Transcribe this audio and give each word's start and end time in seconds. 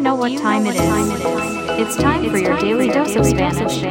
know 0.00 0.14
what 0.14 0.34
time 0.38 0.64
it 0.66 0.76
is? 0.76 0.78
It's 1.78 1.96
time 1.96 2.30
for 2.30 2.38
your 2.38 2.56
daily 2.58 2.88
dose 2.88 3.16
of 3.16 3.26
Spanish. 3.26 3.82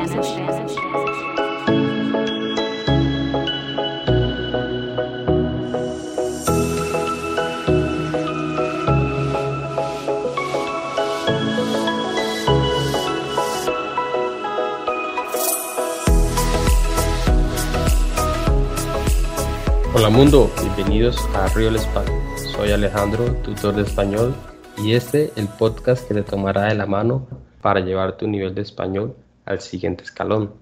Hola 19.93 20.09
mundo, 20.09 20.49
bienvenidos 20.59 21.17
a 21.35 21.47
Real 21.49 21.75
Español. 21.75 22.19
Soy 22.55 22.71
Alejandro, 22.71 23.25
tutor 23.43 23.75
de 23.75 23.83
español, 23.83 24.33
y 24.81 24.93
este 24.93 25.31
el 25.35 25.47
podcast 25.47 26.07
que 26.07 26.13
te 26.13 26.23
tomará 26.23 26.65
de 26.65 26.75
la 26.75 26.85
mano 26.85 27.27
para 27.61 27.81
llevar 27.81 28.15
tu 28.15 28.27
nivel 28.27 28.55
de 28.55 28.61
español 28.61 29.13
al 29.45 29.59
siguiente 29.59 30.03
escalón. 30.03 30.53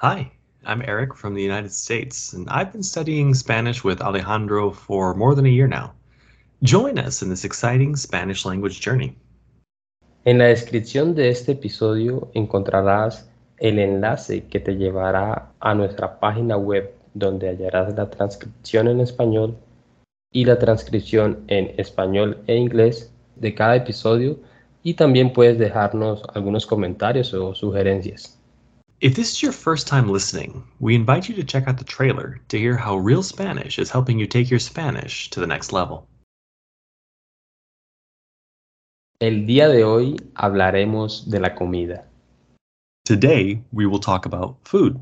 Hi, 0.00 0.30
I'm 0.64 0.82
Eric 0.82 1.14
from 1.14 1.34
the 1.34 1.42
United 1.42 1.72
States, 1.72 2.32
and 2.32 2.48
I've 2.48 2.72
been 2.72 2.84
studying 2.84 3.34
Spanish 3.34 3.82
with 3.82 4.00
Alejandro 4.00 4.70
for 4.70 5.14
more 5.14 5.34
than 5.34 5.46
a 5.46 5.48
year 5.48 5.66
now. 5.66 5.92
Join 6.62 6.98
us 6.98 7.22
in 7.22 7.28
this 7.28 7.44
exciting 7.44 7.96
Spanish 7.96 8.44
language 8.44 8.80
journey. 8.80 9.16
En 10.24 10.38
la 10.38 10.46
descripción 10.46 11.14
de 11.14 11.30
este 11.30 11.52
episodio 11.52 12.30
encontrarás 12.34 13.28
el 13.58 13.80
enlace 13.80 14.44
que 14.44 14.60
te 14.60 14.76
llevará 14.76 15.50
a 15.58 15.74
nuestra 15.74 16.20
página 16.20 16.56
web 16.56 16.92
donde 17.14 17.48
hallarás 17.48 17.96
la 17.96 18.08
transcripción 18.10 18.86
en 18.86 19.00
español 19.00 19.56
y 20.32 20.44
la 20.44 20.58
transcripción 20.58 21.44
en 21.48 21.72
español 21.78 22.42
e 22.46 22.56
inglés 22.56 23.12
de 23.36 23.54
cada 23.54 23.76
episodio 23.76 24.38
y 24.82 24.94
también 24.94 25.32
puedes 25.32 25.58
dejarnos 25.58 26.22
algunos 26.34 26.66
comentarios 26.66 27.32
o 27.34 27.54
sugerencias. 27.54 28.38
If 29.00 29.14
this 29.14 29.32
is 29.32 29.40
your 29.40 29.52
first 29.52 29.86
time 29.86 30.12
listening, 30.12 30.64
we 30.80 30.94
invite 30.94 31.28
you 31.28 31.36
to 31.36 31.44
check 31.44 31.68
out 31.68 31.78
the 31.78 31.84
trailer 31.84 32.40
to 32.48 32.58
hear 32.58 32.76
how 32.76 32.96
Real 32.96 33.22
Spanish 33.22 33.78
is 33.78 33.90
helping 33.90 34.18
you 34.18 34.26
take 34.26 34.50
your 34.50 34.58
Spanish 34.58 35.30
to 35.30 35.40
the 35.40 35.46
next 35.46 35.72
level. 35.72 36.08
El 39.20 39.46
día 39.46 39.68
de 39.68 39.84
hoy 39.84 40.16
hablaremos 40.34 41.28
de 41.28 41.40
la 41.40 41.54
comida. 41.54 42.08
Today, 43.04 43.62
we 43.72 43.86
will 43.86 44.00
talk 44.00 44.26
about 44.26 44.56
food. 44.64 45.00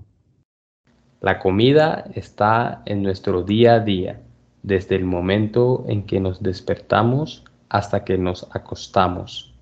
La 1.21 1.39
comida 1.39 2.05
está 2.15 2.83
en 2.87 3.03
nuestro 3.03 3.43
día 3.43 3.77
a 3.77 3.81
día, 3.81 4.23
desde 4.67 4.97
el 4.97 5.05
momento 5.05 5.85
en 5.89 6.03
que 6.03 6.21
nos 6.21 6.43
despertamos 6.43 7.45
hasta 7.71 8.05
que 8.05 8.19
nos 8.19 8.47
acostamos. 8.51 9.55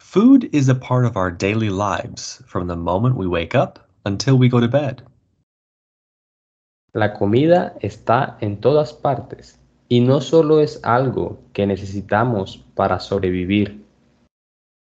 Food 0.00 0.48
is 0.52 0.68
a 0.68 0.74
part 0.74 1.06
of 1.06 1.16
our 1.16 1.30
daily 1.30 1.70
lives 1.70 2.42
from 2.46 2.66
the 2.66 2.76
moment 2.76 3.16
we 3.16 3.26
wake 3.26 3.54
up 3.54 3.78
until 4.04 4.36
we 4.36 4.48
go 4.48 4.60
to 4.60 4.68
bed. 4.68 5.02
La 6.92 7.14
comida 7.14 7.74
está 7.80 8.36
en 8.40 8.60
todas 8.60 8.92
partes 8.92 9.58
y 9.88 10.00
no 10.00 10.20
solo 10.20 10.60
es 10.60 10.80
algo 10.82 11.38
que 11.52 11.66
necesitamos 11.66 12.58
para 12.74 12.98
sobrevivir. 12.98 13.80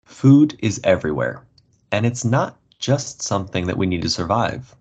Food 0.07 0.57
is 0.61 0.81
everywhere, 0.85 1.43
and 1.93 2.05
it's 2.05 2.25
not 2.25 2.57
just 2.81 3.23
something 3.23 3.67
that 3.67 3.77
we 3.77 3.87
need 3.87 4.03
to 4.03 4.09
survive. 4.09 4.75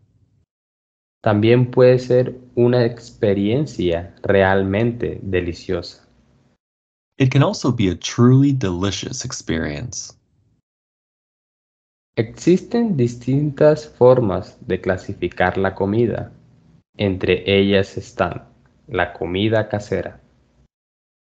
También 1.22 1.70
puede 1.70 2.00
ser 2.00 2.40
una 2.56 2.84
experiencia 2.84 4.16
realmente 4.24 5.20
deliciosa. 5.22 6.08
It 7.18 7.32
can 7.32 7.44
also 7.44 7.72
be 7.72 7.90
a 7.90 7.96
truly 7.96 8.52
delicious 8.52 9.24
experience. 9.24 10.14
Existen 12.16 12.98
distintas 12.98 13.88
formas 13.88 14.58
de 14.68 14.81
clasificar 14.81 15.58
la 15.58 15.76
comida. 15.76 16.31
Entre 16.98 17.44
ellas 17.46 17.98
están 17.98 18.48
la 18.88 19.14
comida 19.14 19.70
casera. 19.70 20.20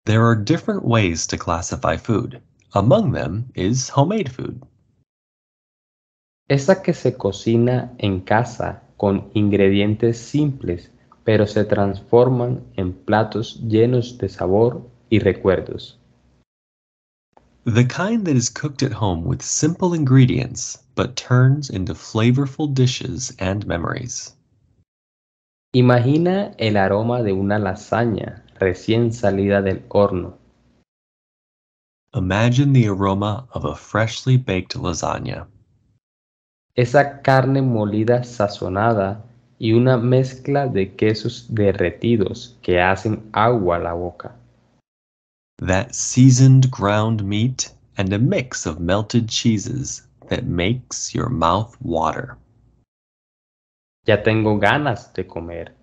There 0.04 0.22
are 0.22 0.34
different 0.34 0.84
ways 0.84 1.26
to 1.28 1.38
classify 1.38 1.96
food. 1.96 2.42
Among 2.74 3.12
them 3.12 3.50
is 3.54 3.88
homemade 3.88 4.28
food. 4.28 4.62
Esa 6.48 6.82
que 6.82 6.92
se 6.92 7.16
cocina 7.16 7.94
en 7.98 8.20
casa 8.20 8.83
con 8.96 9.30
ingredientes 9.34 10.18
simples, 10.18 10.90
pero 11.24 11.46
se 11.46 11.64
transforman 11.64 12.62
en 12.76 12.92
platos 12.92 13.60
llenos 13.68 14.18
de 14.18 14.28
sabor 14.28 14.82
y 15.10 15.18
recuerdos. 15.18 15.98
The 17.64 17.86
kind 17.86 18.26
that 18.26 18.36
is 18.36 18.50
cooked 18.50 18.82
at 18.82 18.92
home 18.92 19.24
with 19.24 19.40
simple 19.40 19.94
ingredients 19.94 20.78
but 20.94 21.16
turns 21.16 21.70
into 21.70 21.94
flavorful 21.94 22.66
dishes 22.66 23.34
and 23.38 23.66
memories. 23.66 24.36
Imagina 25.72 26.54
el 26.58 26.76
aroma 26.76 27.22
de 27.22 27.32
una 27.32 27.58
lasaña 27.58 28.44
recién 28.60 29.12
salida 29.12 29.62
del 29.62 29.82
horno. 29.88 30.38
Imagine 32.14 32.72
the 32.72 32.86
aroma 32.86 33.48
of 33.52 33.64
a 33.64 33.74
freshly 33.74 34.36
baked 34.36 34.76
lasagna. 34.76 35.46
Esa 36.76 37.22
carne 37.22 37.62
molida 37.62 38.24
sazonada 38.24 39.24
y 39.60 39.74
una 39.74 39.96
mezcla 39.96 40.66
de 40.66 40.96
quesos 40.96 41.46
derretidos 41.48 42.58
que 42.62 42.80
hacen 42.80 43.22
agua 43.32 43.76
a 43.76 43.78
la 43.78 43.92
boca. 43.92 44.34
That 45.58 45.92
seasoned 45.92 46.72
ground 46.72 47.22
meat 47.22 47.72
and 47.96 48.12
a 48.12 48.18
mix 48.18 48.66
of 48.66 48.80
melted 48.80 49.28
cheeses 49.28 50.08
that 50.28 50.42
makes 50.46 51.14
your 51.14 51.30
mouth 51.30 51.76
water. 51.80 52.36
Ya 54.04 54.24
tengo 54.24 54.58
ganas 54.58 55.12
de 55.14 55.28
comer. 55.28 55.76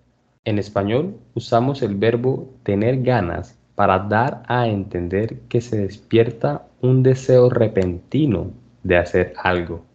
En 0.44 0.58
español 0.58 1.18
usamos 1.34 1.80
el 1.80 1.94
verbo 1.94 2.54
tener 2.64 3.02
ganas 3.02 3.56
para 3.76 3.98
dar 3.98 4.42
a 4.46 4.68
entender 4.68 5.40
que 5.48 5.62
se 5.62 5.78
despierta 5.78 6.66
un 6.82 7.02
deseo 7.02 7.48
repentino 7.48 8.52
de 8.82 8.98
hacer 8.98 9.32
algo. 9.42 9.86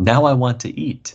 Now 0.00 0.24
I 0.24 0.32
want 0.32 0.60
to 0.60 0.80
eat. 0.80 1.14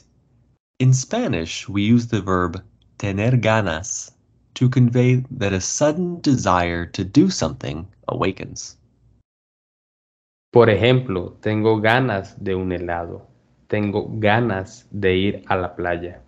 In 0.78 0.94
Spanish, 0.94 1.68
we 1.68 1.81
use 1.81 2.06
the 2.06 2.22
verb 2.22 2.62
tener 3.00 3.31
ganas 3.31 4.12
to 4.53 4.69
convey 4.69 5.25
that 5.31 5.53
a 5.53 5.59
sudden 5.59 6.22
desire 6.22 6.85
to 6.94 7.03
do 7.03 7.31
something 7.31 7.88
awakens. 8.07 8.78
Por 10.53 10.69
ejemplo, 10.69 11.34
tengo 11.41 11.81
ganas 11.81 12.35
de 12.38 12.53
un 12.53 12.72
helado. 12.72 13.25
Tengo 13.69 14.07
ganas 14.19 14.85
de 14.91 15.18
ir 15.18 15.44
a 15.50 15.57
la 15.57 15.75
playa. 15.75 16.22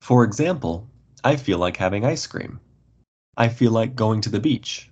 For 0.00 0.24
example, 0.24 0.88
I 1.22 1.36
feel 1.36 1.58
like 1.58 1.76
having 1.76 2.04
ice 2.04 2.26
cream. 2.26 2.58
I 3.36 3.50
feel 3.50 3.70
like 3.70 3.94
going 3.94 4.20
to 4.22 4.30
the 4.30 4.40
beach. 4.40 4.90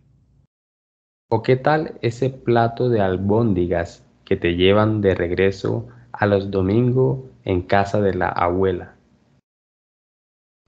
¿O 1.32 1.43
qué 1.43 1.56
tal 1.56 1.98
ese 2.00 2.31
plato 2.31 2.88
de 2.88 3.00
albóndigas 3.00 4.04
que 4.25 4.37
te 4.37 4.54
llevan 4.54 5.00
de 5.00 5.16
regreso 5.16 5.88
a 6.19 6.26
los 6.26 6.50
domingos 6.50 7.20
en 7.44 7.62
casa 7.62 8.00
de 8.00 8.14
la 8.14 8.28
abuela? 8.28 8.94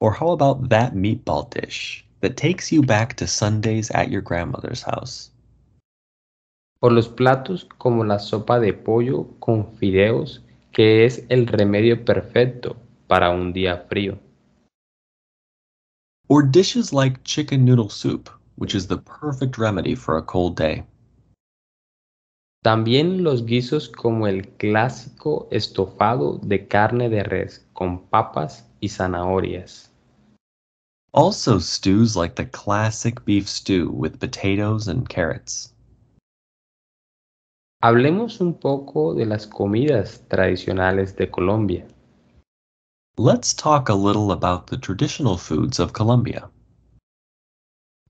Or 0.00 0.12
how 0.12 0.30
about 0.30 0.68
that 0.68 0.94
meatball 0.94 1.48
dish 1.50 2.04
that 2.20 2.36
takes 2.36 2.70
you 2.70 2.82
back 2.82 3.14
to 3.16 3.26
Sundays 3.26 3.90
at 3.92 4.10
your 4.10 4.20
grandmother's 4.20 4.82
house? 4.82 5.30
O 6.80 6.88
los 6.88 7.08
platos 7.08 7.66
como 7.78 8.04
la 8.04 8.18
sopa 8.18 8.60
de 8.60 8.72
pollo 8.72 9.26
con 9.40 9.64
fideos 9.76 10.42
que 10.72 11.06
es 11.06 11.24
el 11.30 11.46
remedio 11.46 12.04
perfecto 12.04 12.76
para 13.06 13.30
un 13.30 13.52
día 13.52 13.86
frío. 13.88 14.18
Or 16.28 16.42
dishes 16.42 16.92
like 16.92 17.24
chicken 17.24 17.64
noodle 17.64 17.88
soup, 17.88 18.28
which 18.56 18.74
is 18.74 18.86
the 18.86 18.98
perfect 18.98 19.56
remedy 19.56 19.94
for 19.94 20.18
a 20.18 20.22
cold 20.22 20.56
day. 20.56 20.84
También 22.66 23.22
los 23.22 23.46
guisos 23.46 23.88
como 23.88 24.26
el 24.26 24.48
clásico 24.48 25.46
estofado 25.52 26.40
de 26.42 26.66
carne 26.66 27.08
de 27.08 27.22
res 27.22 27.64
con 27.72 28.08
papas 28.08 28.68
y 28.80 28.88
zanahorias. 28.88 29.92
Also 31.12 31.60
stews 31.60 32.16
like 32.16 32.34
the 32.34 32.50
classic 32.50 33.24
beef 33.24 33.46
stew 33.46 33.88
with 33.92 34.18
potatoes 34.18 34.88
and 34.88 35.08
carrots. 35.08 35.72
Hablemos 37.84 38.40
un 38.40 38.54
poco 38.54 39.14
de 39.14 39.26
las 39.26 39.46
comidas 39.46 40.24
tradicionales 40.26 41.14
de 41.14 41.30
Colombia. 41.30 41.86
Let's 43.16 43.54
talk 43.54 43.88
a 43.88 43.94
little 43.94 44.32
about 44.32 44.66
the 44.66 44.76
traditional 44.76 45.36
foods 45.36 45.78
of 45.78 45.92
Colombia. 45.92 46.50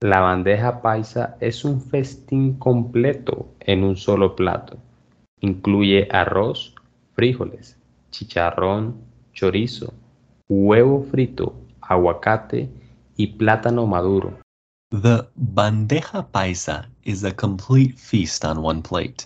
La 0.01 0.19
bandeja 0.19 0.83
paisa 0.83 1.37
es 1.39 1.65
un 1.65 1.81
festín 1.81 2.59
completo 2.59 3.47
en 3.59 3.83
un 3.83 3.95
solo 3.95 4.35
plato. 4.35 4.77
Incluye 5.41 6.07
arroz, 6.11 6.75
frijoles, 7.15 7.75
chicharrón, 8.11 9.01
chorizo, 9.33 9.95
huevo 10.49 11.01
frito, 11.01 11.55
aguacate 11.81 12.69
y 13.15 13.25
plátano 13.25 13.87
maduro. 13.87 14.37
The 14.91 15.27
bandeja 15.35 16.31
paisa 16.31 16.85
is 17.03 17.23
a 17.23 17.31
complete 17.31 17.97
feast 17.97 18.45
on 18.45 18.61
one 18.61 18.83
plate. 18.83 19.25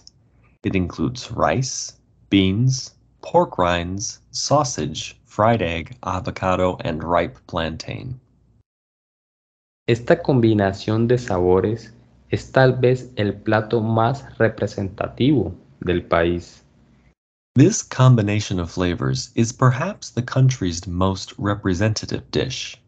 It 0.64 0.74
includes 0.74 1.34
rice, 1.34 1.98
beans, 2.30 2.96
pork 3.22 3.58
rinds, 3.58 4.22
sausage, 4.32 5.20
fried 5.26 5.62
egg, 5.62 5.98
avocado, 6.04 6.78
and 6.86 7.04
ripe 7.04 7.38
plantain. 7.48 8.22
Esta 9.92 10.22
combinación 10.22 11.06
de 11.10 11.18
sabores 11.18 11.94
es 12.30 12.50
tal 12.54 12.80
vez 12.80 13.12
el 13.18 13.34
plato 13.34 13.82
más 13.82 14.24
representativo 14.38 15.54
del 15.82 16.02
país. 16.06 16.64
This 17.56 17.84
combination 17.84 18.58
of 18.62 18.72
flavors 18.72 19.34
is 19.36 19.52
perhaps 19.52 20.14
the 20.14 20.24
country's 20.24 20.88
most 20.88 21.34
representative 21.38 22.24
dish. 22.32 22.82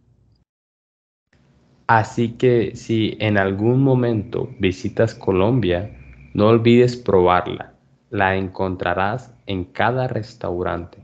Así 1.88 2.38
que 2.38 2.74
si 2.74 3.18
en 3.20 3.38
algún 3.38 3.84
momento 3.84 4.48
visitas 4.62 5.14
Colombia, 5.14 5.92
no 6.34 6.48
olvides 6.48 6.96
probarla. 6.96 7.74
La 8.12 8.38
encontrarás 8.38 9.30
en 9.46 9.66
cada 9.66 10.08
restaurante. 10.08 11.04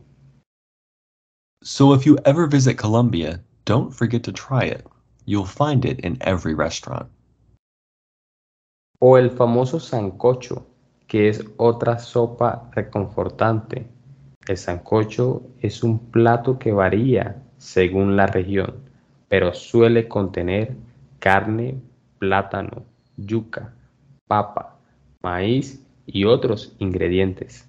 So 1.61 1.93
if 1.93 2.05
you 2.05 2.17
ever 2.23 2.47
visit 2.47 2.77
Colombia, 2.77 3.41
don't 3.65 3.93
forget 3.93 4.23
to 4.23 4.31
try 4.31 4.63
it. 4.63 4.85
You'll 5.29 5.45
find 5.45 5.85
it 5.85 5.99
in 5.99 6.17
every 6.21 6.55
restaurant. 6.55 7.07
O 8.99 9.17
el 9.17 9.29
famoso 9.29 9.79
sancocho, 9.79 10.65
que 11.07 11.29
es 11.29 11.45
otra 11.57 11.99
sopa 11.99 12.69
reconfortante. 12.73 13.87
El 14.47 14.57
sancocho 14.57 15.43
es 15.61 15.83
un 15.83 15.99
plato 16.11 16.57
que 16.57 16.71
varía 16.71 17.43
según 17.57 18.15
la 18.17 18.25
región 18.25 18.89
pero 19.29 19.53
suele 19.53 20.07
contener 20.07 20.75
carne, 21.19 21.79
plátano, 22.17 22.83
yuca, 23.15 23.73
papa, 24.27 24.75
maíz 25.21 25.81
y 26.05 26.25
otros 26.25 26.75
ingredientes. 26.79 27.65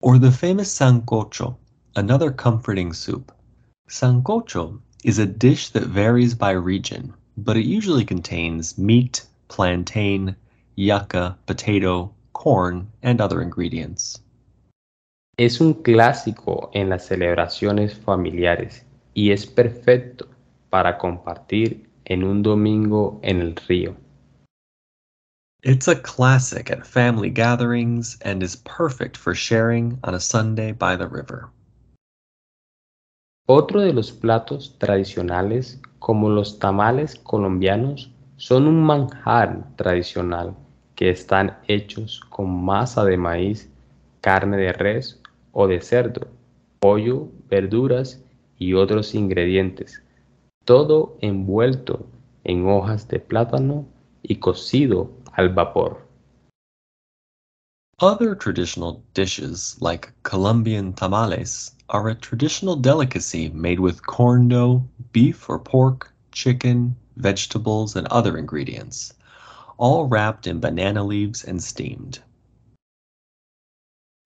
Or 0.00 0.18
the 0.18 0.32
famous 0.32 0.68
sancocho, 0.68 1.58
another 1.94 2.34
comforting 2.34 2.92
soup. 2.92 3.30
Sancocho 3.86 4.80
is 5.02 5.18
a 5.18 5.26
dish 5.26 5.70
that 5.70 5.84
varies 5.84 6.34
by 6.34 6.52
region, 6.52 7.12
but 7.36 7.56
it 7.56 7.64
usually 7.64 8.04
contains 8.04 8.78
meat, 8.78 9.22
plantain, 9.48 10.36
yucca, 10.76 11.36
potato, 11.46 12.12
corn, 12.32 12.88
and 13.02 13.20
other 13.20 13.42
ingredients. 13.42 14.20
Es 15.38 15.60
un 15.60 15.74
clásico 15.82 16.70
en 16.74 16.90
las 16.90 17.06
celebraciones 17.06 17.94
familiares 17.94 18.84
y 19.14 19.30
es 19.30 19.46
perfecto 19.46 20.28
para 20.70 20.98
compartir 20.98 21.86
en 22.04 22.22
un 22.22 22.42
domingo 22.42 23.18
en 23.22 23.40
el 23.40 23.54
río. 23.54 23.96
It's 25.64 25.88
a 25.88 25.94
classic 25.94 26.70
at 26.70 26.86
family 26.86 27.30
gatherings 27.30 28.18
and 28.22 28.42
is 28.42 28.56
perfect 28.56 29.16
for 29.16 29.34
sharing 29.34 29.98
on 30.02 30.14
a 30.14 30.20
Sunday 30.20 30.72
by 30.72 30.96
the 30.96 31.06
river. 31.06 31.50
Otro 33.46 33.80
de 33.80 33.92
los 33.92 34.12
platos 34.12 34.76
tradicionales, 34.78 35.80
como 35.98 36.28
los 36.28 36.60
tamales 36.60 37.16
colombianos, 37.16 38.12
son 38.36 38.68
un 38.68 38.84
manjar 38.84 39.74
tradicional 39.74 40.54
que 40.94 41.10
están 41.10 41.58
hechos 41.66 42.20
con 42.30 42.64
masa 42.64 43.04
de 43.04 43.16
maíz, 43.16 43.68
carne 44.20 44.58
de 44.58 44.72
res 44.72 45.20
o 45.50 45.66
de 45.66 45.80
cerdo, 45.80 46.28
pollo, 46.78 47.28
verduras 47.48 48.22
y 48.58 48.74
otros 48.74 49.12
ingredientes, 49.12 50.04
todo 50.64 51.16
envuelto 51.20 52.06
en 52.44 52.68
hojas 52.68 53.08
de 53.08 53.18
plátano 53.18 53.86
y 54.22 54.36
cocido 54.36 55.10
al 55.32 55.48
vapor. 55.48 56.06
Other 58.00 58.36
traditional 58.36 59.02
dishes, 59.14 59.76
like 59.80 60.08
Colombian 60.22 60.92
tamales, 60.92 61.76
are 61.92 62.08
a 62.08 62.14
traditional 62.14 62.74
delicacy 62.74 63.50
made 63.50 63.78
with 63.78 64.04
corn 64.06 64.48
dough, 64.48 64.82
beef 65.12 65.48
or 65.48 65.58
pork, 65.58 66.10
chicken, 66.32 66.96
vegetables, 67.16 67.94
and 67.96 68.06
other 68.08 68.38
ingredients, 68.38 69.12
all 69.76 70.06
wrapped 70.06 70.46
in 70.46 70.58
banana 70.58 71.04
leaves 71.04 71.44
and 71.44 71.62
steamed. 71.62 72.18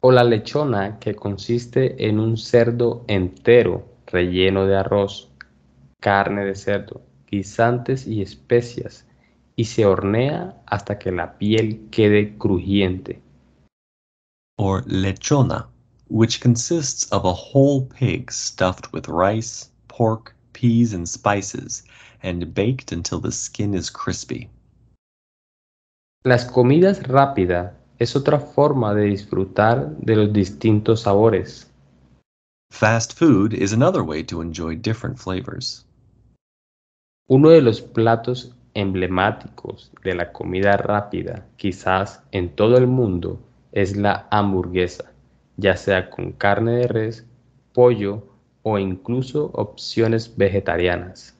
O 0.02 0.08
la 0.08 0.22
lechona, 0.22 1.00
que 1.00 1.14
consiste 1.14 1.96
en 2.06 2.20
un 2.20 2.36
cerdo 2.36 3.04
entero 3.08 3.82
relleno 4.06 4.66
de 4.66 4.76
arroz, 4.76 5.28
carne 6.00 6.44
de 6.44 6.54
cerdo, 6.54 7.02
guisantes 7.28 8.06
y 8.06 8.22
especias, 8.22 9.04
y 9.56 9.64
se 9.64 9.84
hornea 9.84 10.62
hasta 10.66 10.98
que 10.98 11.10
la 11.10 11.36
piel 11.36 11.88
quede 11.90 12.38
crujiente. 12.38 13.20
Or 14.56 14.84
lechona, 14.86 15.68
which 16.08 16.40
consists 16.40 17.10
of 17.12 17.24
a 17.24 17.32
whole 17.32 17.86
pig 17.86 18.30
stuffed 18.30 18.92
with 18.92 19.08
rice, 19.08 19.70
pork, 19.88 20.34
peas, 20.52 20.92
and 20.92 21.08
spices, 21.08 21.82
and 22.22 22.54
baked 22.54 22.92
until 22.92 23.20
the 23.20 23.32
skin 23.32 23.74
is 23.74 23.90
crispy. 23.90 24.48
Las 26.24 26.44
comidas 26.44 27.02
rápidas 27.06 27.72
es 27.98 28.16
otra 28.16 28.38
forma 28.40 28.94
de 28.94 29.04
disfrutar 29.04 29.96
de 29.98 30.16
los 30.16 30.32
distintos 30.32 31.02
sabores. 31.02 31.66
Fast 32.70 33.16
food 33.16 33.54
is 33.54 33.72
another 33.72 34.02
way 34.02 34.22
to 34.24 34.40
enjoy 34.40 34.76
different 34.76 35.18
flavors. 35.18 35.84
Uno 37.28 37.50
de 37.50 37.60
los 37.60 37.80
platos 37.80 38.52
emblemáticos 38.74 39.90
de 40.04 40.14
la 40.14 40.32
comida 40.32 40.76
rápida, 40.76 41.46
quizás 41.56 42.22
en 42.32 42.54
todo 42.54 42.76
el 42.76 42.86
mundo, 42.86 43.40
es 43.72 43.96
la 43.96 44.28
hamburguesa, 44.30 45.12
ya 45.56 45.76
sea 45.76 46.10
con 46.10 46.32
carne 46.32 46.78
de 46.78 46.86
res, 46.86 47.24
pollo 47.72 48.22
o 48.62 48.78
incluso 48.78 49.50
opciones 49.54 50.36
vegetarianas. 50.36 51.34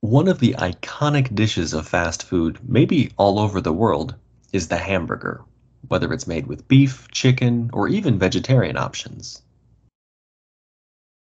One 0.00 0.28
of 0.28 0.38
the 0.38 0.54
iconic 0.58 1.34
dishes 1.34 1.72
of 1.72 1.88
fast 1.88 2.22
food, 2.22 2.58
maybe 2.62 3.10
all 3.16 3.38
over 3.38 3.60
the 3.60 3.72
world, 3.72 4.14
is 4.52 4.68
the 4.68 4.78
hamburger 4.78 5.44
whether 5.88 6.12
it's 6.12 6.26
made 6.26 6.46
with 6.46 6.66
beef, 6.68 7.08
chicken, 7.10 7.70
or 7.72 7.88
even 7.88 8.18
vegetarian 8.18 8.76
options. 8.76 9.42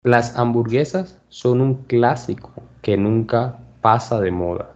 Las 0.05 0.35
hamburguesas 0.35 1.15
son 1.29 1.61
un 1.61 1.75
clásico 1.85 2.53
que 2.83 2.97
nunca 2.97 3.59
pasa 3.83 4.21
de 4.21 4.31
moda. 4.31 4.75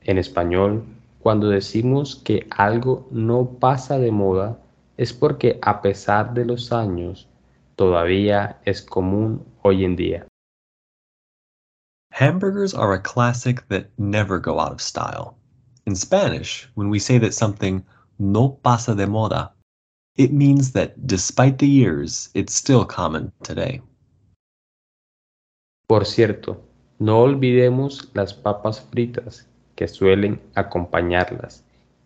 En 0.00 0.18
español, 0.18 0.84
cuando 1.20 1.48
decimos 1.48 2.16
que 2.16 2.46
algo 2.50 3.06
no 3.10 3.58
pasa 3.60 3.98
de 3.98 4.10
moda, 4.10 4.58
es 4.96 5.12
porque 5.12 5.58
a 5.62 5.80
pesar 5.82 6.34
de 6.34 6.44
los 6.44 6.72
años, 6.72 7.28
todavía 7.76 8.60
es 8.64 8.82
común 8.82 9.44
hoy 9.62 9.84
en 9.84 9.96
día. 9.96 10.26
Hamburgers 12.12 12.74
are 12.74 12.94
a 12.94 13.02
classic 13.02 13.66
that 13.68 13.90
never 13.98 14.38
go 14.38 14.60
out 14.60 14.72
of 14.72 14.80
style. 14.80 15.36
In 15.86 15.96
Spanish, 15.96 16.68
when 16.74 16.88
we 16.88 17.00
say 17.00 17.18
that 17.18 17.34
something 17.34 17.84
no 18.18 18.50
pasa 18.62 18.94
de 18.94 19.06
moda, 19.06 19.50
it 20.16 20.32
means 20.32 20.72
that 20.72 21.06
despite 21.06 21.58
the 21.58 21.66
years, 21.66 22.30
it's 22.34 22.54
still 22.54 22.84
common 22.84 23.32
today. 23.42 23.82
Por 25.88 26.04
cierto, 26.04 26.62
no 27.00 27.22
olvidemos 27.22 28.10
las 28.14 28.32
papas 28.32 28.80
fritas 28.80 29.46
que 29.74 29.88
suelen 29.88 30.40
acompañarlas. 30.54 31.63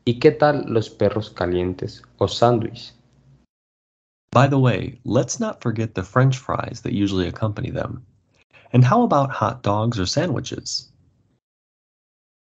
¿Y 0.09 0.21
qué 0.21 0.31
tal 0.31 0.65
los 0.67 0.89
perros 0.89 1.29
calientes 1.29 2.03
o 2.17 2.29
sándwich? 2.29 2.95
By 4.31 4.49
the 4.49 4.59
way, 4.59 4.99
let's 5.05 5.39
not 5.39 5.61
forget 5.61 5.95
the 5.95 6.03
french 6.03 6.39
fries 6.39 6.81
that 6.81 6.95
usually 6.95 7.29
accompany 7.29 7.71
them. 7.71 8.07
And 8.73 8.83
how 8.83 9.03
about 9.03 9.29
hot 9.31 9.63
dogs 9.63 10.01
or 10.01 10.07
sandwiches? 10.07 10.91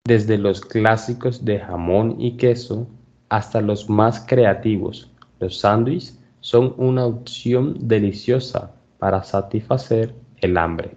Desde 0.05 0.37
los 0.37 0.61
clásicos 0.61 1.43
de 1.43 1.59
jamón 1.59 2.15
y 2.17 2.37
queso 2.37 2.87
hasta 3.29 3.59
los 3.59 3.89
más 3.89 4.21
creativos, 4.25 5.09
los 5.41 5.59
sándwiches 5.59 6.17
son 6.39 6.73
una 6.77 7.07
opción 7.07 7.89
deliciosa 7.89 8.71
para 8.99 9.21
satisfacer 9.21 10.15
el 10.41 10.57
hambre. 10.57 10.95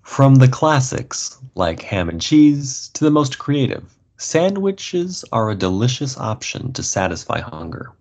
From 0.00 0.36
the 0.36 0.48
classics, 0.48 1.38
like 1.56 1.82
ham 1.82 2.08
and 2.08 2.22
cheese, 2.22 2.88
to 2.94 3.04
the 3.04 3.10
most 3.10 3.36
creative, 3.38 3.95
sandwiches 4.18 5.24
are 5.32 5.50
a 5.50 5.54
delicious 5.54 6.16
option 6.16 6.72
to 6.72 6.82
satisfy 6.82 7.40
hunger. 7.40 7.92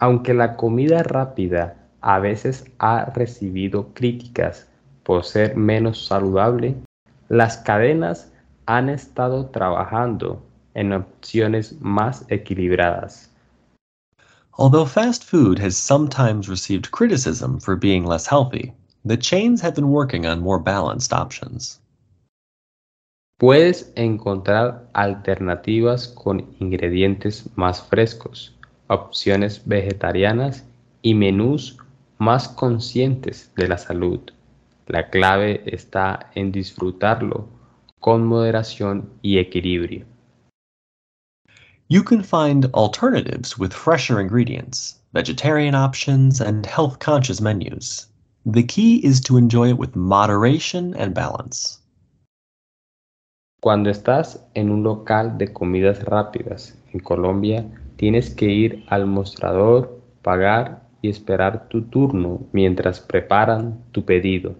Aunque 0.00 0.34
la 0.34 0.56
comida 0.56 1.02
rápida 1.02 1.76
a 2.02 2.18
veces 2.18 2.64
ha 2.78 3.12
recibido 3.14 3.94
críticas 3.94 4.66
por 5.04 5.24
ser 5.24 5.56
menos 5.56 6.06
saludable, 6.06 6.76
las 7.28 7.56
cadenas 7.58 8.30
han 8.66 8.88
estado 8.88 9.46
trabajando 9.46 10.42
en 10.74 10.92
opciones 10.92 11.74
más 11.80 12.24
equilibradas. 12.28 13.28
Although 14.58 14.84
fast 14.84 15.24
food 15.24 15.58
has 15.60 15.76
sometimes 15.76 16.48
received 16.48 16.90
criticism 16.90 17.58
for 17.58 17.74
being 17.74 18.04
less 18.04 18.26
healthy, 18.26 18.72
the 19.04 19.16
chains 19.16 19.62
have 19.62 19.74
been 19.74 19.88
working 19.88 20.26
on 20.26 20.40
more 20.40 20.58
balanced 20.58 21.12
options. 21.12 21.80
Puedes 23.42 23.92
encontrar 23.96 24.88
alternativas 24.92 26.06
con 26.06 26.46
ingredientes 26.60 27.50
más 27.56 27.82
frescos, 27.82 28.56
opciones 28.86 29.62
vegetarianas 29.66 30.64
y 31.02 31.14
menús 31.14 31.76
más 32.18 32.46
conscientes 32.46 33.50
de 33.56 33.66
la 33.66 33.78
salud. 33.78 34.20
La 34.86 35.10
clave 35.10 35.60
está 35.66 36.30
en 36.36 36.52
disfrutarlo 36.52 37.48
con 37.98 38.24
moderación 38.24 39.10
y 39.22 39.38
equilibrio. 39.38 40.06
You 41.88 42.04
can 42.04 42.22
find 42.22 42.70
alternatives 42.74 43.58
with 43.58 43.72
fresher 43.72 44.20
ingredients, 44.20 45.00
vegetarian 45.14 45.74
options, 45.74 46.40
and 46.40 46.64
health 46.64 47.00
conscious 47.00 47.40
menus. 47.40 48.06
The 48.46 48.64
key 48.64 49.00
is 49.04 49.20
to 49.22 49.36
enjoy 49.36 49.70
it 49.70 49.78
with 49.78 49.96
moderation 49.96 50.94
and 50.94 51.12
balance. 51.12 51.81
Cuando 53.62 53.90
estás 53.90 54.44
en 54.54 54.72
un 54.72 54.82
local 54.82 55.38
de 55.38 55.52
comidas 55.52 56.02
rápidas 56.02 56.76
en 56.92 56.98
Colombia, 56.98 57.64
tienes 57.94 58.34
que 58.34 58.46
ir 58.46 58.84
al 58.88 59.06
mostrador, 59.06 60.02
pagar 60.20 60.82
y 61.00 61.08
esperar 61.08 61.68
tu 61.68 61.82
turno 61.82 62.40
mientras 62.50 62.98
preparan 62.98 63.78
tu 63.92 64.04
pedido. 64.04 64.56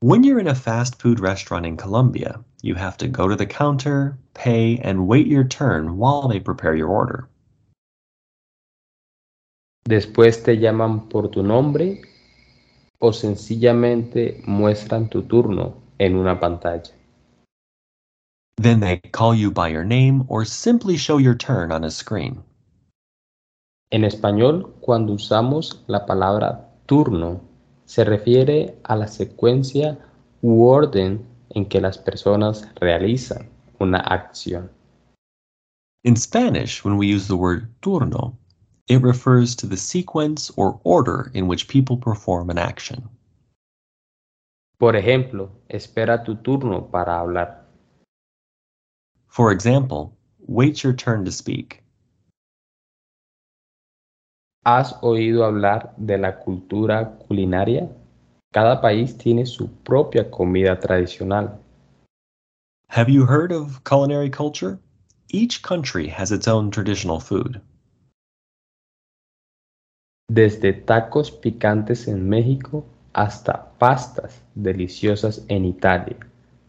When 0.00 0.24
you're 0.24 0.40
in 0.40 0.48
a 0.48 0.54
fast 0.54 1.02
food 1.02 1.20
restaurant 1.20 1.66
in 1.66 1.76
Colombia, 1.76 2.40
you 2.62 2.76
have 2.76 2.96
to 2.96 3.06
go 3.06 3.28
to 3.28 3.36
the 3.36 3.46
counter, 3.46 4.16
pay, 4.32 4.80
and 4.82 5.06
wait 5.06 5.26
your 5.26 5.46
turn 5.46 5.98
while 5.98 6.30
they 6.30 6.40
prepare 6.40 6.74
your 6.74 6.88
order. 6.88 7.28
Después 9.84 10.42
te 10.42 10.56
llaman 10.56 11.10
por 11.10 11.28
tu 11.28 11.42
nombre 11.42 12.00
o 13.00 13.12
sencillamente 13.12 14.40
muestran 14.46 15.10
tu 15.10 15.24
turno 15.24 15.74
en 15.98 16.16
una 16.16 16.40
pantalla. 16.40 16.94
Then 18.60 18.80
they 18.80 18.98
call 18.98 19.34
you 19.34 19.50
by 19.50 19.68
your 19.68 19.84
name 19.84 20.24
or 20.28 20.44
simply 20.44 20.98
show 20.98 21.16
your 21.16 21.34
turn 21.34 21.72
on 21.72 21.82
a 21.82 21.90
screen. 21.90 22.42
En 23.90 24.04
español, 24.04 24.74
cuando 24.82 25.14
usamos 25.14 25.82
la 25.86 26.04
palabra 26.04 26.68
turno, 26.86 27.40
se 27.86 28.04
refiere 28.04 28.76
a 28.84 28.96
la 28.96 29.06
secuencia 29.06 29.96
u 30.42 30.66
orden 30.66 31.24
en 31.54 31.64
que 31.70 31.80
las 31.80 31.96
personas 31.96 32.68
realizan 32.82 33.48
una 33.80 34.00
acción. 34.00 34.68
In 36.04 36.14
Spanish, 36.14 36.84
when 36.84 36.98
we 36.98 37.06
use 37.06 37.28
the 37.28 37.36
word 37.36 37.66
turno, 37.80 38.36
it 38.88 39.00
refers 39.00 39.56
to 39.56 39.66
the 39.66 39.78
sequence 39.78 40.52
or 40.58 40.78
order 40.84 41.30
in 41.32 41.48
which 41.48 41.66
people 41.66 41.96
perform 41.96 42.50
an 42.50 42.58
action. 42.58 43.08
Por 44.78 44.96
ejemplo, 44.96 45.48
espera 45.70 46.22
tu 46.22 46.36
turno 46.42 46.90
para 46.90 47.18
hablar. 47.20 47.59
For 49.30 49.52
example, 49.52 50.18
wait 50.40 50.82
your 50.82 50.92
turn 50.92 51.24
to 51.24 51.30
speak. 51.30 51.84
¿Has 54.66 54.92
oído 55.02 55.44
hablar 55.44 55.94
de 55.96 56.18
la 56.18 56.40
cultura 56.40 57.16
culinaria? 57.28 57.88
Cada 58.52 58.80
país 58.80 59.16
tiene 59.16 59.46
su 59.46 59.68
propia 59.84 60.30
comida 60.30 60.78
tradicional. 60.80 61.60
Have 62.88 63.08
you 63.08 63.24
heard 63.24 63.52
of 63.52 63.84
culinary 63.84 64.30
culture? 64.30 64.80
Each 65.28 65.62
country 65.62 66.08
has 66.08 66.32
its 66.32 66.48
own 66.48 66.72
traditional 66.72 67.20
food. 67.20 67.60
Desde 70.28 70.72
tacos 70.72 71.30
picantes 71.30 72.08
en 72.08 72.28
México 72.28 72.84
hasta 73.12 73.70
pastas 73.78 74.42
deliciosas 74.56 75.44
en 75.48 75.64
Italia. 75.64 76.16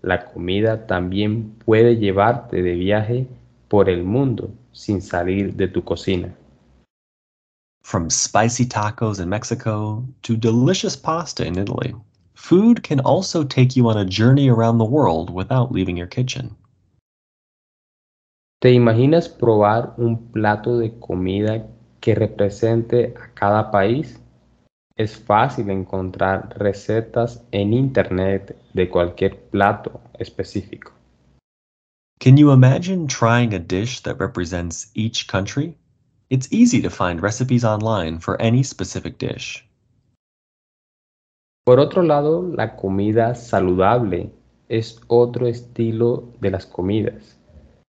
La 0.01 0.25
comida 0.25 0.87
también 0.87 1.51
puede 1.65 1.97
llevarte 1.97 2.61
de 2.61 2.73
viaje 2.73 3.27
por 3.67 3.89
el 3.89 4.03
mundo 4.03 4.51
sin 4.71 5.01
salir 5.01 5.55
de 5.55 5.67
tu 5.67 5.83
cocina. 5.83 6.33
From 7.83 8.09
spicy 8.09 8.65
tacos 8.65 9.19
in 9.19 9.29
Mexico 9.29 10.03
to 10.23 10.35
delicious 10.35 10.95
pasta 10.95 11.45
in 11.45 11.57
Italy, 11.57 11.93
food 12.33 12.83
can 12.83 12.99
also 12.99 13.43
take 13.43 13.75
you 13.75 13.89
on 13.89 13.97
a 13.97 14.05
journey 14.05 14.49
around 14.49 14.77
the 14.77 14.85
world 14.85 15.29
without 15.29 15.71
leaving 15.71 15.97
your 15.97 16.07
kitchen. 16.07 16.55
¿Te 18.59 18.71
imaginas 18.71 19.27
probar 19.27 19.95
un 19.97 20.31
plato 20.31 20.77
de 20.77 20.99
comida 20.99 21.67
que 21.99 22.13
represente 22.13 23.15
a 23.19 23.33
cada 23.33 23.71
país? 23.71 24.19
Es 24.95 25.17
fácil 25.17 25.69
encontrar 25.69 26.55
recetas 26.57 27.43
en 27.51 27.73
Internet 27.73 28.55
de 28.73 28.89
cualquier 28.89 29.39
plato 29.49 30.01
específico. 30.19 30.91
Can 32.19 32.37
you 32.37 32.51
imagine 32.51 33.07
trying 33.07 33.53
a 33.53 33.59
dish 33.59 34.01
that 34.01 34.19
represents 34.19 34.91
each 34.93 35.27
country? 35.27 35.75
It's 36.29 36.47
easy 36.51 36.81
to 36.81 36.89
find 36.89 37.21
recipes 37.21 37.63
online 37.63 38.19
for 38.19 38.39
any 38.39 38.63
specific 38.63 39.17
dish. 39.17 39.67
Por 41.65 41.79
otro 41.79 42.03
lado, 42.03 42.43
la 42.55 42.75
comida 42.75 43.35
saludable 43.35 44.31
es 44.69 45.01
otro 45.07 45.47
estilo 45.47 46.31
de 46.39 46.51
las 46.51 46.65
comidas. 46.65 47.37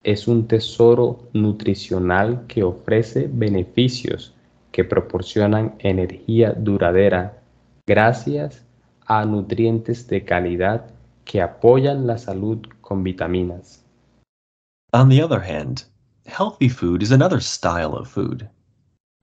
Es 0.04 0.27
un 0.27 0.48
tesoro 0.48 1.30
nutricional 1.34 2.46
que 2.48 2.63
ofrece 2.63 3.30
beneficios 3.32 4.34
que 4.78 4.84
proporcionan 4.84 5.74
energía 5.80 6.54
duradera 6.54 7.42
gracias 7.88 8.64
a 9.08 9.26
nutrientes 9.26 10.06
de 10.06 10.24
calidad 10.24 10.86
que 11.26 11.42
apoyan 11.42 12.06
la 12.06 12.20
salud 12.20 12.60
con 12.82 13.04
vitaminas. 13.04 13.84
On 14.94 15.10
the 15.10 15.20
other 15.20 15.40
hand, 15.40 15.84
healthy 16.28 16.70
food 16.70 17.02
is 17.02 17.12
another 17.12 17.40
style 17.40 17.96
of 17.96 18.08
food. 18.08 18.48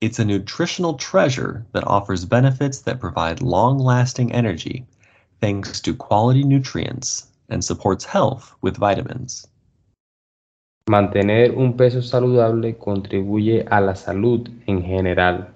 It's 0.01 0.19
a 0.19 0.25
nutritional 0.25 0.95
treasure 0.95 1.65
that 1.71 1.87
offers 1.87 2.25
benefits 2.25 2.81
that 2.83 2.99
provide 2.99 3.41
long 3.41 3.79
lasting 3.79 4.33
energy 4.33 4.85
thanks 5.41 5.81
to 5.83 5.95
quality 5.95 6.43
nutrients 6.43 7.29
and 7.49 7.65
supports 7.65 8.05
health 8.05 8.53
with 8.61 8.77
vitamins. 8.77 9.47
Mantener 10.87 11.53
un 11.53 11.79
peso 11.79 12.03
saludable 12.03 12.77
contribuye 12.77 13.65
a 13.71 13.81
la 13.81 13.97
salud 13.97 14.51
en 14.67 14.83
general. 14.83 15.55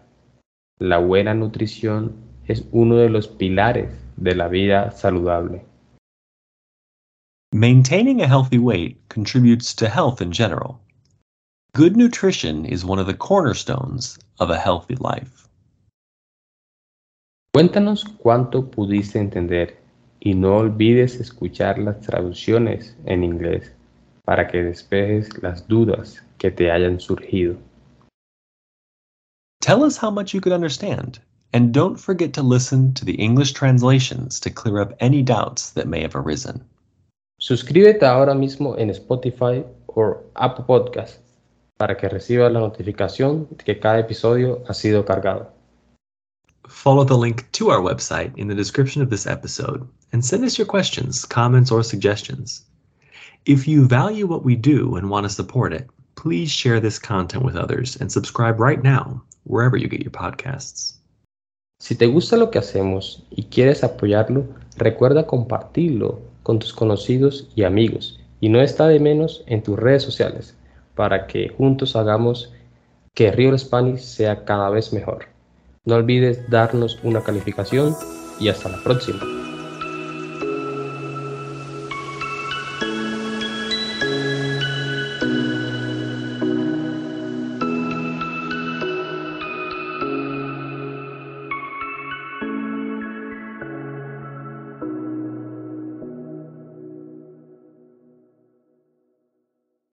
La 0.79 0.97
buena 0.99 1.35
nutrición 1.35 2.17
es 2.47 2.65
uno 2.73 2.97
de 2.97 3.11
los 3.11 3.29
pilares 3.29 3.91
de 4.17 4.35
la 4.35 4.49
vida 4.49 4.91
saludable. 4.91 5.67
Maintaining 7.53 8.23
a 8.23 8.27
healthy 8.27 8.57
weight 8.57 8.97
contributes 9.09 9.75
to 9.75 9.87
health 9.87 10.23
in 10.23 10.33
general. 10.33 10.81
Good 11.75 11.95
nutrition 11.95 12.65
is 12.65 12.83
one 12.83 12.99
of 12.99 13.07
the 13.07 13.17
cornerstones 13.17 14.19
of 14.39 14.49
a 14.49 14.57
healthy 14.57 14.97
life. 14.97 15.47
Cuéntanos 17.53 18.05
cuánto 18.05 18.71
pudiste 18.71 19.19
entender 19.19 19.77
y 20.21 20.35
no 20.35 20.57
olvides 20.57 21.21
escuchar 21.21 21.79
las 21.79 22.01
traducciones 22.01 22.97
en 23.05 23.25
inglés 23.25 23.75
para 24.29 24.47
que 24.47 24.63
despejes 24.63 25.43
las 25.43 25.67
dudas 25.69 26.23
que 26.37 26.51
te 26.51 26.71
hayan 26.71 27.01
surgido. 27.01 27.57
Tell 29.63 29.83
us 29.83 29.97
how 29.97 30.11
much 30.11 30.35
you 30.35 30.41
could 30.43 30.53
understand, 30.53 31.19
and 31.55 31.73
don't 31.73 31.99
forget 31.99 32.35
to 32.35 32.43
listen 32.43 32.93
to 32.93 33.07
the 33.07 33.15
English 33.15 33.55
translations 33.55 34.39
to 34.41 34.51
clear 34.51 34.83
up 34.83 34.95
any 35.01 35.23
doubts 35.23 35.71
that 35.71 35.87
may 35.87 36.03
have 36.03 36.15
arisen. 36.15 36.63
Suscríbete 37.41 38.05
ahora 38.05 38.35
mismo 38.35 38.77
en 38.77 38.91
Spotify 38.91 39.65
o 39.87 40.19
Apple 40.35 40.67
Podcast 40.67 41.21
para 41.79 41.97
que 41.97 42.11
recibas 42.11 42.53
la 42.53 42.61
notificación 42.61 43.49
de 43.49 43.65
que 43.65 43.81
cada 43.81 43.99
episodio 43.99 44.63
ha 44.69 44.75
sido 44.75 45.07
cargado. 45.07 45.51
Follow 46.69 47.07
the 47.07 47.17
link 47.17 47.51
to 47.53 47.71
our 47.71 47.81
website 47.81 48.37
in 48.37 48.47
the 48.47 48.55
description 48.55 49.03
of 49.03 49.09
this 49.09 49.27
episode 49.27 49.89
and 50.13 50.23
send 50.23 50.45
us 50.45 50.59
your 50.59 50.67
questions, 50.67 51.25
comments, 51.25 51.73
or 51.73 51.83
suggestions. 51.83 52.68
If 53.47 53.67
you 53.67 53.87
value 53.87 54.27
what 54.27 54.45
we 54.45 54.57
do 54.57 54.97
and 54.97 55.09
want 55.09 55.25
to 55.25 55.31
support 55.31 55.73
it, 55.73 55.89
please 56.17 56.51
share 56.51 56.81
this 56.81 56.99
content 56.99 57.45
with 57.45 57.57
others 57.57 57.97
and 57.97 58.11
subscribe 58.11 58.61
right 58.61 58.83
now, 58.83 59.23
wherever 59.45 59.77
you 59.77 59.89
get 59.89 60.03
your 60.03 60.11
podcasts. 60.11 60.99
Si 61.81 61.95
te 61.95 62.07
gusta 62.07 62.37
lo 62.37 62.51
que 62.51 62.59
hacemos 62.59 63.23
y 63.31 63.45
quieres 63.45 63.85
apoyarlo, 63.85 64.45
recuerda 64.77 65.27
compartirlo 65.27 66.21
con 66.43 66.59
tus 66.59 66.73
conocidos 66.73 67.49
y 67.55 67.63
amigos 67.63 68.21
y 68.41 68.49
no 68.49 68.61
está 68.61 68.89
de 68.89 68.99
menos 68.99 69.45
en 69.47 69.63
tus 69.63 69.79
redes 69.79 70.03
sociales 70.03 70.57
para 70.95 71.27
que 71.27 71.49
juntos 71.51 71.95
hagamos 71.95 72.53
que 73.15 73.31
Real 73.31 73.59
Spanish 73.59 74.01
sea 74.01 74.45
cada 74.45 74.71
vez 74.71 74.93
mejor. 74.93 75.27
No 75.85 75.95
olvides 75.95 76.51
darnos 76.51 76.99
una 77.03 77.23
calificación 77.23 77.95
y 78.41 78.49
hasta 78.49 78.69
la 78.69 78.83
próxima. 78.83 79.48